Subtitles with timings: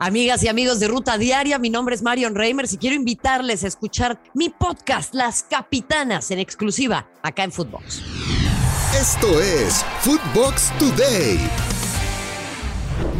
[0.00, 3.66] Amigas y amigos de Ruta Diaria, mi nombre es Marion Reimers y quiero invitarles a
[3.66, 8.00] escuchar mi podcast Las Capitanas en exclusiva acá en Footbox.
[8.96, 11.40] Esto es Footbox Today.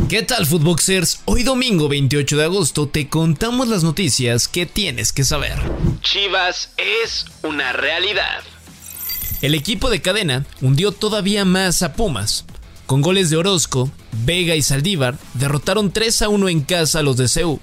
[0.09, 1.22] ¿Qué tal Footboxers?
[1.25, 5.59] Hoy domingo 28 de agosto te contamos las noticias que tienes que saber.
[6.03, 8.45] Chivas es una realidad.
[9.43, 12.45] El equipo de cadena hundió todavía más a Pumas.
[12.89, 13.91] Con goles de Orozco,
[14.25, 17.61] Vega y Saldívar derrotaron 3 a 1 en casa a los de CEU.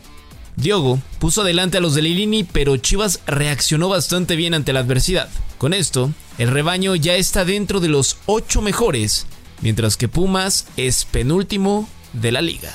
[0.55, 5.27] Diogo puso adelante a los de Lilini, pero Chivas reaccionó bastante bien ante la adversidad.
[5.57, 9.25] Con esto, el rebaño ya está dentro de los 8 mejores,
[9.61, 12.71] mientras que Pumas es penúltimo de la liga.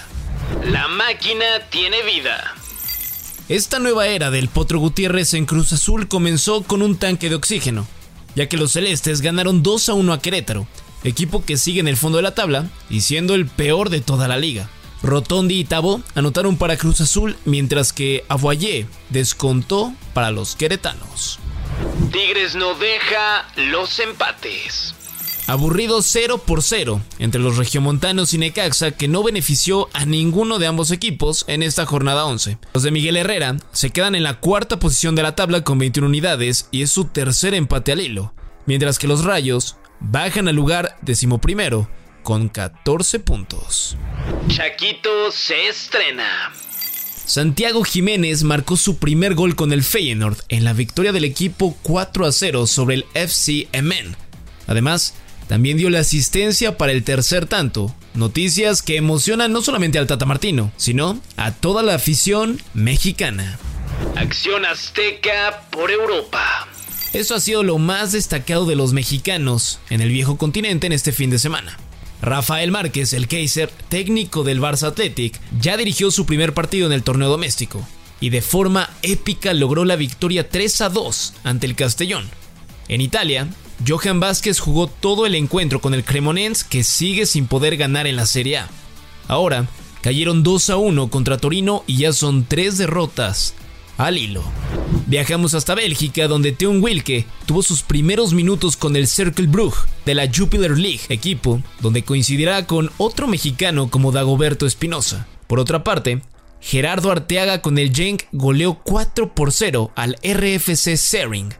[0.65, 2.57] La máquina tiene vida.
[3.49, 7.87] Esta nueva era del Potro Gutiérrez en Cruz Azul comenzó con un tanque de oxígeno,
[8.35, 10.67] ya que los celestes ganaron 2 a 1 a Querétaro
[11.05, 14.29] equipo que sigue en el fondo de la tabla y siendo el peor de toda
[14.29, 14.69] la liga.
[15.03, 21.39] Rotondi y Tabo anotaron para Cruz Azul, mientras que Avoyé descontó para los queretanos.
[22.13, 24.95] Tigres no deja los empates.
[25.47, 30.69] Aburrido 0 por 0 entre los regiomontanos y Necaxa que no benefició a ninguno de
[30.69, 32.59] ambos equipos en esta jornada 11.
[32.73, 36.07] Los de Miguel Herrera se quedan en la cuarta posición de la tabla con 21
[36.07, 38.33] unidades y es su tercer empate al hilo,
[38.67, 41.89] mientras que los Rayos bajan al lugar decimoprimero
[42.23, 43.97] con 14 puntos.
[44.49, 46.53] Chaquito se estrena.
[47.25, 52.27] Santiago Jiménez marcó su primer gol con el Feyenoord en la victoria del equipo 4
[52.27, 54.17] a 0 sobre el FC Emen.
[54.67, 55.15] Además,
[55.47, 57.95] también dio la asistencia para el tercer tanto.
[58.15, 63.59] Noticias que emocionan no solamente al Tata Martino, sino a toda la afición mexicana.
[64.17, 66.67] Acción Azteca por Europa.
[67.13, 71.11] Eso ha sido lo más destacado de los mexicanos en el viejo continente en este
[71.11, 71.77] fin de semana.
[72.23, 77.03] Rafael Márquez, el Kaiser, técnico del Barça Athletic, ya dirigió su primer partido en el
[77.03, 77.85] torneo doméstico
[78.21, 82.29] y de forma épica logró la victoria 3 a 2 ante el Castellón.
[82.89, 83.49] En Italia,
[83.87, 88.17] Johan Vázquez jugó todo el encuentro con el Cremonense que sigue sin poder ganar en
[88.17, 88.69] la Serie A.
[89.27, 89.67] Ahora,
[90.03, 93.55] cayeron 2 a 1 contra Torino y ya son 3 derrotas
[93.97, 94.45] al hilo.
[95.11, 100.15] Viajamos hasta Bélgica, donde Teun Wilke tuvo sus primeros minutos con el Cercle Brugge de
[100.15, 105.27] la Jupiler League, equipo donde coincidirá con otro mexicano como Dagoberto Espinosa.
[105.49, 106.23] Por otra parte,
[106.61, 111.53] Gerardo Arteaga con el Genk goleó 4 por 0 al RFC Sering.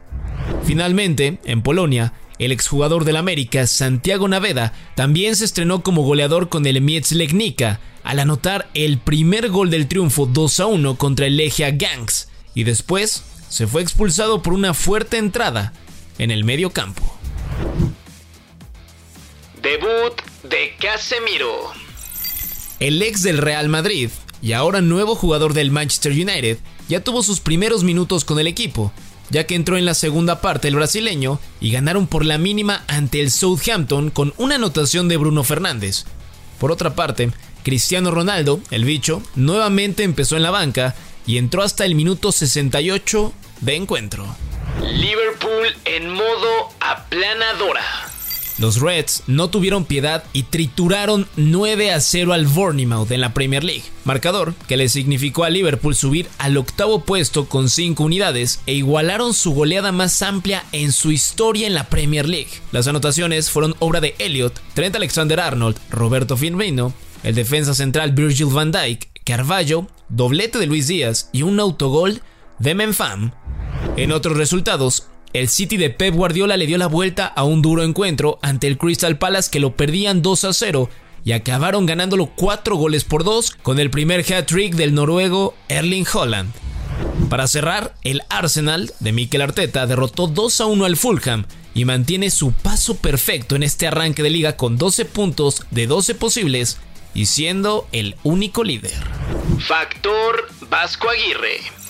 [0.63, 6.65] Finalmente, en Polonia, el exjugador del América, Santiago Naveda, también se estrenó como goleador con
[6.65, 11.71] el Legnica al anotar el primer gol del triunfo 2 a 1 contra el Legia
[11.71, 15.73] Gangs y después se fue expulsado por una fuerte entrada
[16.17, 17.03] en el medio campo.
[19.61, 20.13] Debut
[20.43, 21.73] de Casemiro.
[22.79, 24.09] El ex del Real Madrid
[24.41, 28.93] y ahora nuevo jugador del Manchester United ya tuvo sus primeros minutos con el equipo,
[29.29, 33.19] ya que entró en la segunda parte el brasileño y ganaron por la mínima ante
[33.19, 36.05] el Southampton con una anotación de Bruno Fernández.
[36.57, 37.31] Por otra parte,
[37.63, 40.95] Cristiano Ronaldo, el bicho, nuevamente empezó en la banca
[41.27, 44.25] y entró hasta el minuto 68 de encuentro.
[44.81, 47.83] Liverpool en modo aplanadora.
[48.57, 53.63] Los Reds no tuvieron piedad y trituraron 9 a 0 al Bournemouth en la Premier
[53.63, 58.73] League, marcador que le significó a Liverpool subir al octavo puesto con 5 unidades e
[58.73, 62.51] igualaron su goleada más amplia en su historia en la Premier League.
[62.71, 68.71] Las anotaciones fueron obra de Elliot, Trent Alexander-Arnold, Roberto Firmino, el defensa central Virgil van
[68.71, 72.21] Dijk, Carvalho, doblete de Luis Díaz y un autogol
[72.59, 73.31] de Menfam.
[73.97, 77.83] En otros resultados, el City de Pep Guardiola le dio la vuelta a un duro
[77.83, 80.89] encuentro ante el Crystal Palace que lo perdían 2 a 0
[81.23, 86.51] y acabaron ganándolo 4 goles por 2 con el primer hat-trick del noruego Erling Holland.
[87.29, 92.31] Para cerrar, el Arsenal de Mikel Arteta derrotó 2 a 1 al Fulham y mantiene
[92.31, 96.77] su paso perfecto en este arranque de liga con 12 puntos de 12 posibles
[97.13, 98.93] y siendo el único líder.
[99.59, 101.80] Factor Vasco Aguirre.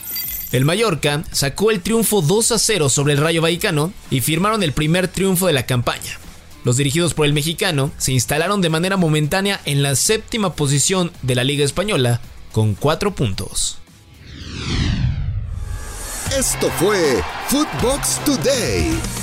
[0.51, 4.73] El Mallorca sacó el triunfo 2 a 0 sobre el Rayo Vallecano y firmaron el
[4.73, 6.19] primer triunfo de la campaña.
[6.65, 11.35] Los dirigidos por el mexicano se instalaron de manera momentánea en la séptima posición de
[11.35, 12.19] la Liga Española
[12.51, 13.77] con 4 puntos.
[16.37, 19.20] Esto fue Footbox Today.